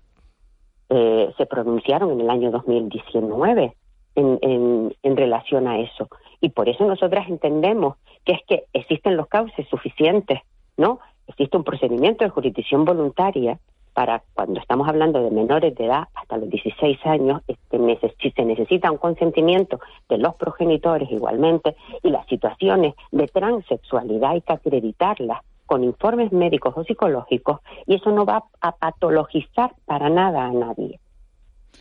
eh, 0.88 1.32
se 1.36 1.46
pronunciaron 1.46 2.10
en 2.12 2.20
el 2.20 2.30
año 2.30 2.50
2019 2.50 3.74
en, 4.14 4.94
en, 5.02 5.16
relación 5.16 5.66
a 5.66 5.78
eso. 5.78 6.08
Y 6.40 6.50
por 6.50 6.68
eso 6.68 6.84
nosotras 6.84 7.28
entendemos 7.28 7.96
que 8.24 8.32
es 8.32 8.40
que 8.46 8.64
existen 8.72 9.16
los 9.16 9.28
cauces 9.28 9.66
suficientes, 9.68 10.40
¿no? 10.76 11.00
Existe 11.32 11.56
un 11.56 11.64
procedimiento 11.64 12.24
de 12.24 12.30
jurisdicción 12.30 12.84
voluntaria 12.84 13.58
para 13.94 14.22
cuando 14.32 14.60
estamos 14.60 14.88
hablando 14.88 15.22
de 15.22 15.30
menores 15.30 15.74
de 15.74 15.84
edad 15.84 16.08
hasta 16.14 16.36
los 16.36 16.48
16 16.48 16.98
años, 17.04 17.42
este, 17.46 18.32
se 18.34 18.44
necesita 18.44 18.90
un 18.90 18.98
consentimiento 18.98 19.80
de 20.08 20.18
los 20.18 20.34
progenitores 20.36 21.10
igualmente 21.10 21.76
y 22.02 22.10
las 22.10 22.26
situaciones 22.26 22.94
de 23.10 23.26
transexualidad 23.28 24.30
hay 24.30 24.40
que 24.40 24.52
acreditarlas 24.52 25.40
con 25.66 25.84
informes 25.84 26.32
médicos 26.32 26.74
o 26.76 26.84
psicológicos 26.84 27.60
y 27.86 27.94
eso 27.94 28.10
no 28.10 28.24
va 28.24 28.44
a 28.60 28.72
patologizar 28.72 29.74
para 29.84 30.10
nada 30.10 30.46
a 30.46 30.52
nadie. 30.52 31.00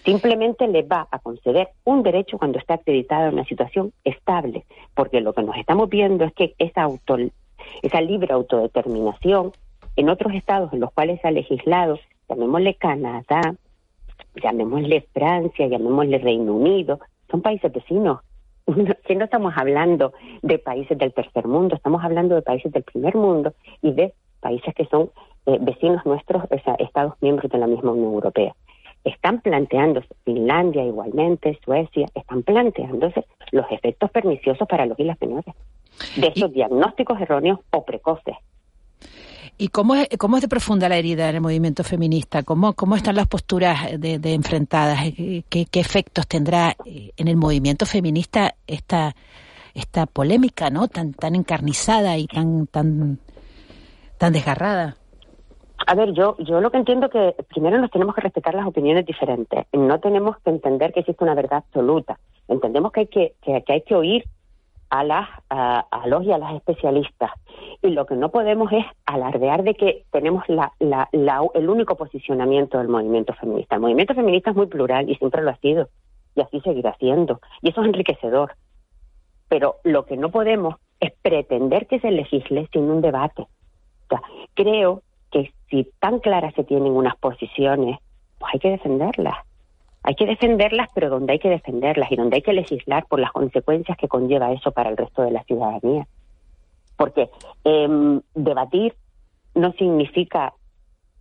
Simplemente 0.06 0.68
le 0.68 0.84
va 0.84 1.08
a 1.12 1.20
conceder 1.20 1.70
un 1.84 2.02
derecho 2.02 2.38
cuando 2.38 2.58
está 2.58 2.76
acreditada 2.76 3.28
en 3.28 3.36
una 3.36 3.46
situación 3.46 3.94
estable, 4.04 4.66
porque 4.96 5.22
lo 5.22 5.34
que 5.34 5.44
nos 5.44 5.58
estamos 5.58 5.90
viendo 5.90 6.26
es 6.26 6.34
que 6.34 6.56
esa, 6.58 6.84
auto, 6.84 7.18
esa 7.82 8.02
libre 8.02 8.34
autodeterminación 8.34 9.52
en 9.96 10.10
otros 10.10 10.34
estados 10.34 10.72
en 10.74 10.80
los 10.80 10.92
cuales 10.92 11.20
se 11.22 11.28
ha 11.28 11.32
legislado, 11.32 12.00
llamémosle 12.30 12.76
Canadá, 12.76 13.56
llamémosle 14.42 15.08
Francia, 15.14 15.68
llamémosle 15.68 16.18
Reino 16.20 16.54
Unido, 16.54 17.00
son 17.30 17.42
países 17.42 17.72
vecinos. 17.72 18.20
Que 19.06 19.16
no 19.16 19.26
estamos 19.26 19.54
hablando 19.58 20.14
de 20.42 20.60
países 20.60 20.98
del 20.98 21.14
tercer 21.14 21.48
mundo, 21.48 21.76
estamos 21.76 22.04
hablando 22.04 22.36
de 22.36 22.42
países 22.42 22.72
del 22.72 22.84
primer 22.84 23.16
mundo 23.16 23.54
y 23.82 23.92
de 23.92 24.14
países 24.40 24.74
que 24.76 24.86
son 24.86 25.10
eh, 25.46 25.58
vecinos 25.60 26.06
nuestros, 26.06 26.44
o 26.44 26.60
sea, 26.64 26.76
estados 26.76 27.16
miembros 27.22 27.52
de 27.52 27.58
la 27.58 27.68
misma 27.68 27.92
Unión 27.92 28.14
Europea 28.14 28.54
están 29.04 29.42
planteándose, 29.42 30.08
Finlandia 30.24 30.84
igualmente, 30.84 31.58
Suecia, 31.64 32.08
están 32.14 32.44
planteándose 32.44 33.26
los 33.52 33.66
efectos 33.72 34.12
perniciosos 34.12 34.68
para 34.68 34.86
los 34.86 35.00
y 35.00 35.04
menores 35.04 35.56
de 36.16 36.28
esos 36.36 36.52
diagnósticos 36.52 37.20
erróneos 37.20 37.60
o 37.72 37.86
precoces. 37.86 38.36
¿Y 39.58 39.68
cómo 39.68 39.96
es, 39.96 40.08
cómo 40.18 40.38
es 40.38 40.42
de 40.42 40.48
profunda 40.48 40.90
la 40.90 40.98
herida 40.98 41.30
en 41.30 41.36
el 41.36 41.42
movimiento 41.42 41.84
feminista? 41.84 42.42
¿Cómo, 42.42 42.74
cómo 42.74 42.96
están 42.96 43.16
las 43.16 43.28
posturas 43.28 44.00
de, 44.00 44.20
enfrentadas? 44.34 45.00
¿Qué, 45.50 45.68
efectos 45.74 46.28
tendrá 46.28 46.76
eh, 46.86 47.12
en 47.16 47.28
el 47.28 47.36
movimiento 47.36 47.86
feminista 47.86 48.56
esta, 48.66 49.14
esta 49.76 50.08
polémica 50.08 50.70
no 50.72 50.88
tan, 50.88 51.14
tan 51.14 51.36
encarnizada 51.36 52.18
y 52.18 52.26
tan, 52.26 52.66
tan, 52.68 53.20
tan 54.18 54.34
desgarrada? 54.34 54.96
A 55.88 55.96
ver, 55.96 56.14
yo, 56.14 56.36
yo 56.40 56.62
lo 56.62 56.72
que 56.72 56.78
entiendo 56.78 57.10
que 57.10 57.36
primero 57.50 57.80
nos 57.80 57.92
tenemos 57.92 58.16
que 58.16 58.22
respetar 58.22 58.54
las 58.56 58.68
opiniones 58.68 59.06
diferentes. 59.06 59.66
No 59.74 60.00
tenemos 60.00 60.38
que 60.44 60.52
entender 60.52 60.94
que 60.94 61.02
existe 61.02 61.24
una 61.24 61.36
verdad 61.36 61.64
absoluta. 61.66 62.20
Entendemos 62.48 62.92
que 62.92 63.02
hay 63.02 63.08
que, 63.08 63.34
que, 63.42 63.64
hay 63.68 63.82
que 63.82 63.96
oír 63.96 64.24
a, 64.92 65.06
las, 65.06 65.30
a, 65.50 66.04
los 66.06 66.24
y 66.26 66.34
a 66.34 66.38
las 66.38 66.54
especialistas. 66.54 67.32
Y 67.82 67.92
lo 67.92 68.06
que 68.06 68.16
no 68.16 68.30
podemos 68.30 68.72
es 68.74 68.86
alardear 69.06 69.64
de 69.64 69.74
que 69.74 70.04
tenemos 70.12 70.44
la, 70.50 70.74
la, 70.80 71.10
el 71.54 71.70
único 71.70 71.96
posicionamiento 71.96 72.78
del 72.78 72.90
movimiento 72.90 73.34
feminista. 73.34 73.76
El 73.76 73.82
movimiento 73.82 74.14
feminista 74.14 74.50
es 74.50 74.56
muy 74.58 74.68
plural 74.68 75.10
y 75.10 75.16
siempre 75.16 75.42
lo 75.42 75.50
ha 75.50 75.56
sido. 75.58 75.88
Y 76.36 76.42
así 76.42 76.60
seguirá 76.60 76.94
siendo. 77.00 77.40
Y 77.62 77.70
eso 77.70 77.82
es 77.82 77.88
enriquecedor. 77.88 78.54
Pero 79.48 79.78
lo 79.86 80.06
que 80.06 80.18
no 80.18 80.30
podemos 80.30 80.76
es 81.00 81.14
pretender 81.22 81.88
que 81.88 82.02
se 82.02 82.12
legisle 82.12 82.68
sin 82.74 82.90
un 82.90 83.02
debate. 83.02 83.44
O 83.44 84.08
sea, 84.10 84.22
creo 84.56 85.04
que 85.32 85.54
si 85.70 85.90
tan 86.00 86.20
claras 86.20 86.54
se 86.54 86.66
tienen 86.66 86.92
unas 86.92 87.16
posiciones, 87.16 87.98
pues 88.40 88.54
hay 88.54 88.60
que 88.60 88.72
defenderlas. 88.72 89.38
Hay 90.04 90.16
que 90.16 90.26
defenderlas, 90.26 90.90
pero 90.94 91.10
donde 91.10 91.34
hay 91.34 91.40
que 91.40 91.50
defenderlas 91.50 92.12
y 92.12 92.16
donde 92.16 92.38
hay 92.38 92.42
que 92.42 92.54
legislar 92.54 93.06
por 93.06 93.20
las 93.20 93.32
consecuencias 93.32 93.98
que 93.98 94.08
conlleva 94.08 94.52
eso 94.52 94.72
para 94.72 94.90
el 94.90 94.98
resto 94.98 95.22
de 95.22 95.32
la 95.32 95.44
ciudadanía. 95.44 96.08
Porque 96.98 97.30
em, 97.64 98.22
debatir 98.34 98.96
no 99.54 99.72
significa 99.74 100.54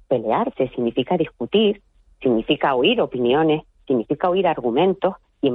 pelearse, 0.09 0.69
significa 0.69 1.17
discutir, 1.17 1.83
significa 2.23 2.75
oír 2.75 3.00
opiniones, 3.00 3.63
significa 3.87 4.31
oír 4.31 4.47
argumentos 4.47 5.17
y, 5.43 5.52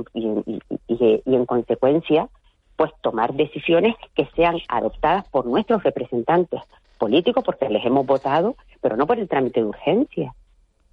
y 0.87 1.21
en 1.25 1.45
consecuencia, 1.45 2.29
pues 2.75 2.91
tomar 3.01 3.33
decisiones 3.33 3.95
que 4.13 4.27
sean 4.35 4.57
adoptadas 4.67 5.27
por 5.29 5.45
nuestros 5.45 5.83
representantes, 5.83 6.61
políticos 6.97 7.43
porque 7.43 7.69
les 7.69 7.85
hemos 7.85 8.05
votado, 8.05 8.55
pero 8.81 8.97
no 8.97 9.07
por 9.07 9.19
el 9.19 9.27
trámite 9.27 9.61
de 9.61 9.67
urgencia, 9.67 10.33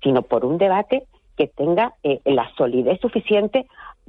sino 0.03 0.23
por 0.23 0.45
un 0.45 0.59
debate 0.59 1.05
que 1.37 1.47
tenga 1.49 1.95
eh, 2.03 2.21
la 2.25 2.51
solidez 2.57 3.01
suficiente 3.01 3.67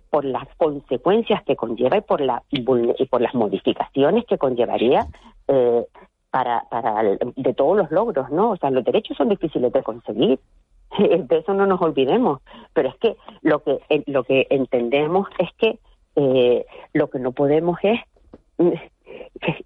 por 0.09 0.25
las 0.25 0.47
consecuencias 0.57 1.43
que 1.43 1.55
conlleva 1.55 1.97
y 1.97 2.01
por, 2.01 2.21
la, 2.21 2.43
y 2.49 2.61
por 2.61 3.21
las 3.21 3.33
modificaciones 3.33 4.25
que 4.25 4.37
conllevaría 4.37 5.07
eh, 5.47 5.85
para, 6.29 6.63
para 6.69 7.03
de 7.03 7.53
todos 7.53 7.77
los 7.77 7.91
logros, 7.91 8.29
¿no? 8.29 8.51
O 8.51 8.57
sea, 8.57 8.71
los 8.71 8.83
derechos 8.83 9.17
son 9.17 9.29
difíciles 9.29 9.71
de 9.71 9.83
conseguir, 9.83 10.39
de 10.99 11.37
eso 11.37 11.53
no 11.53 11.65
nos 11.65 11.81
olvidemos, 11.81 12.41
pero 12.73 12.89
es 12.89 12.95
que 12.97 13.15
lo 13.41 13.63
que 13.63 13.79
eh, 13.89 14.03
lo 14.07 14.23
que 14.23 14.47
entendemos 14.49 15.27
es 15.39 15.49
que 15.57 15.79
lo 16.93 17.09
que 17.09 17.17
no 17.17 17.31
podemos 17.31 17.79
es, 17.81 17.99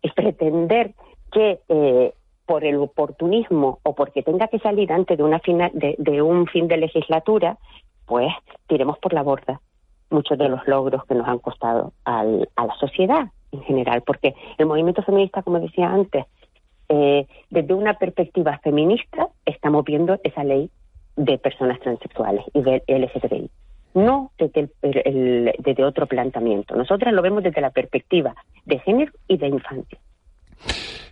es 0.02 0.14
pretender 0.14 0.94
que 1.32 1.60
eh, 1.68 2.14
por 2.48 2.64
el 2.64 2.78
oportunismo 2.78 3.80
o 3.84 3.94
porque 3.94 4.24
tenga 4.24 4.48
que 4.48 4.58
salir 4.60 4.92
antes 4.92 5.18
de 5.18 5.24
una 5.24 5.40
final 5.40 5.70
de, 5.74 6.22
un 6.22 6.48
fin 6.48 6.68
de 6.68 6.78
legislatura, 6.78 7.58
pues 8.06 8.34
tiremos 8.68 8.98
por 8.98 9.14
la 9.14 9.22
borda 9.22 9.62
muchos 10.10 10.38
de 10.38 10.48
los 10.48 10.66
logros 10.66 11.04
que 11.06 11.14
nos 11.14 11.28
han 11.28 11.40
costado 11.40 11.92
a 12.06 12.24
la 12.24 12.76
sociedad 12.80 13.28
en 13.52 13.62
general, 13.64 14.02
porque 14.02 14.34
el 14.58 14.66
movimiento 14.66 15.04
feminista, 15.04 15.44
como 15.44 15.60
decía 15.60 15.90
antes, 15.90 16.26
eh, 16.90 17.28
desde 17.50 17.74
una 17.74 17.96
perspectiva 17.96 18.58
feminista 18.64 19.28
estamos 19.46 19.84
viendo 19.84 20.18
esa 20.24 20.46
ley 20.46 20.70
de 21.18 21.38
personas 21.38 21.80
transexuales 21.82 22.46
y 22.54 22.62
de 22.62 22.82
LGTBI, 22.88 23.50
no 23.96 24.32
desde, 24.38 24.70
desde 25.60 25.84
otro 25.84 26.08
planteamiento. 26.08 26.76
Nosotras 26.76 27.14
lo 27.14 27.22
vemos 27.22 27.44
desde 27.44 27.60
la 27.60 27.72
perspectiva 27.72 28.36
de 28.66 28.80
género 28.80 29.12
y 29.28 29.38
de 29.38 29.48
infancia. 29.48 30.00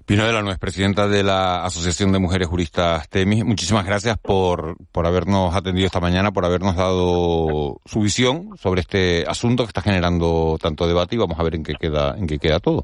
Pino 0.05 0.23
de 0.23 0.33
la 0.33 0.43
Nuez, 0.43 0.59
presidenta 0.59 1.07
de 1.07 1.23
la 1.23 1.65
Asociación 1.65 2.11
de 2.11 2.19
Mujeres 2.19 2.47
Juristas 2.47 3.09
TEMI, 3.09 3.43
muchísimas 3.43 3.87
gracias 3.87 4.19
por, 4.19 4.77
por 4.91 5.07
habernos 5.07 5.55
atendido 5.55 5.87
esta 5.87 5.99
mañana, 5.99 6.31
por 6.31 6.45
habernos 6.45 6.75
dado 6.75 7.77
su 7.85 8.01
visión 8.01 8.55
sobre 8.55 8.81
este 8.81 9.25
asunto 9.27 9.63
que 9.63 9.69
está 9.69 9.81
generando 9.81 10.57
tanto 10.61 10.85
debate 10.87 11.15
y 11.15 11.17
vamos 11.17 11.39
a 11.39 11.43
ver 11.43 11.55
en 11.55 11.63
qué 11.63 11.73
queda, 11.73 12.15
en 12.19 12.27
qué 12.27 12.37
queda 12.37 12.59
todo. 12.59 12.83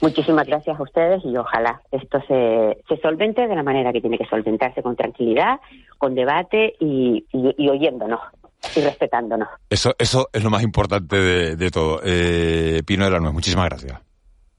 Muchísimas 0.00 0.48
gracias 0.48 0.80
a 0.80 0.82
ustedes 0.82 1.24
y 1.24 1.36
ojalá 1.36 1.80
esto 1.92 2.20
se, 2.26 2.82
se 2.88 3.00
solvente 3.00 3.46
de 3.46 3.54
la 3.54 3.62
manera 3.62 3.92
que 3.92 4.00
tiene 4.00 4.18
que 4.18 4.26
solventarse, 4.26 4.82
con 4.82 4.96
tranquilidad, 4.96 5.60
con 5.96 6.16
debate 6.16 6.74
y, 6.80 7.24
y, 7.32 7.68
oyéndonos 7.68 8.18
y 8.74 8.80
respetándonos. 8.80 9.48
Eso, 9.68 9.94
eso 9.96 10.28
es 10.32 10.42
lo 10.42 10.50
más 10.50 10.64
importante 10.64 11.14
de, 11.14 11.54
de 11.54 11.70
todo. 11.70 12.00
Eh, 12.02 12.82
Pino 12.84 13.04
de 13.04 13.12
la 13.12 13.20
Nuez, 13.20 13.32
muchísimas 13.32 13.68
gracias. 13.68 14.09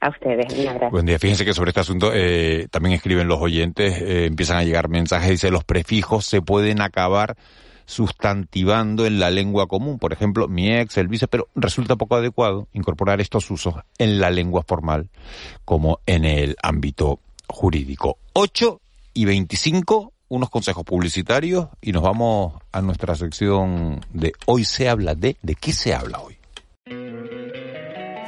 A 0.02 0.10
ustedes, 0.10 0.52
un 0.58 0.68
abrazo. 0.68 0.92
Buen 0.92 1.06
día. 1.06 1.20
Fíjense 1.20 1.46
que 1.46 1.54
sobre 1.54 1.70
este 1.70 1.82
asunto 1.82 2.12
eh, 2.12 2.68
también 2.72 2.96
escriben 2.96 3.28
los 3.28 3.40
oyentes, 3.40 4.02
eh, 4.02 4.26
empiezan 4.26 4.58
a 4.58 4.64
llegar 4.64 4.90
mensajes, 4.90 5.30
dice, 5.30 5.52
los 5.52 5.64
prefijos 5.64 6.26
se 6.26 6.42
pueden 6.42 6.82
acabar 6.82 7.38
sustantivando 7.86 9.06
en 9.06 9.20
la 9.20 9.30
lengua 9.30 9.68
común. 9.68 10.00
Por 10.00 10.12
ejemplo, 10.12 10.48
mi 10.48 10.74
ex, 10.74 10.98
el 10.98 11.08
vice, 11.08 11.28
pero 11.28 11.50
resulta 11.54 11.98
poco 11.98 12.16
adecuado 12.16 12.68
incorporar 12.74 13.22
estos 13.22 13.52
usos 13.52 13.76
en 14.00 14.20
la 14.20 14.32
lengua 14.32 14.64
formal 14.64 15.10
como 15.66 16.00
en 16.08 16.26
el 16.26 16.56
ámbito 16.64 17.20
jurídico. 17.48 18.18
8 18.34 18.82
y 19.14 19.26
25, 19.26 20.14
unos 20.30 20.50
consejos 20.50 20.84
publicitarios 20.84 21.68
y 21.80 21.92
nos 21.92 22.02
vamos 22.02 22.54
a 22.72 22.82
nuestra 22.82 23.14
sección 23.14 24.00
de 24.14 24.34
Hoy 24.48 24.66
se 24.66 24.90
habla 24.90 25.14
de... 25.14 25.38
¿De 25.44 25.54
qué 25.54 25.74
se 25.74 25.94
habla 25.94 26.22
hoy? 26.22 26.41